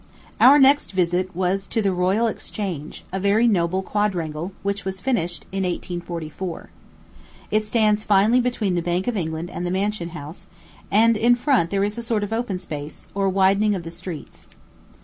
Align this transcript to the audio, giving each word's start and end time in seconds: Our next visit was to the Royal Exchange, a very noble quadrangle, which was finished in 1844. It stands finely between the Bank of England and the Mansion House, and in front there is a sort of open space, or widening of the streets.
Our 0.39 0.57
next 0.57 0.93
visit 0.93 1.35
was 1.35 1.67
to 1.67 1.79
the 1.79 1.93
Royal 1.93 2.25
Exchange, 2.25 3.03
a 3.13 3.19
very 3.19 3.47
noble 3.47 3.83
quadrangle, 3.83 4.51
which 4.63 4.83
was 4.83 4.99
finished 4.99 5.45
in 5.51 5.61
1844. 5.61 6.71
It 7.51 7.63
stands 7.65 8.03
finely 8.03 8.41
between 8.41 8.73
the 8.73 8.81
Bank 8.81 9.05
of 9.07 9.15
England 9.15 9.51
and 9.51 9.63
the 9.63 9.69
Mansion 9.69 10.09
House, 10.17 10.47
and 10.89 11.15
in 11.15 11.35
front 11.35 11.69
there 11.69 11.83
is 11.83 11.99
a 11.99 12.01
sort 12.01 12.23
of 12.23 12.33
open 12.33 12.57
space, 12.57 13.09
or 13.13 13.29
widening 13.29 13.75
of 13.75 13.83
the 13.83 13.91
streets. 13.91 14.47